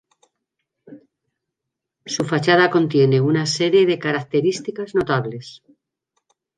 Su 2.07 2.23
fachada 2.25 2.71
contiene 2.71 3.21
una 3.21 3.45
serie 3.45 3.85
de 3.85 3.99
características 3.99 4.95
notables. 4.95 5.61